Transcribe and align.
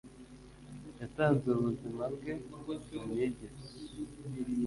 yatanze 0.99 1.47
ubuzima 1.57 2.03
bwe 2.15 2.33
mu 2.49 2.75
myigire 3.09 3.47
ye 3.67 3.75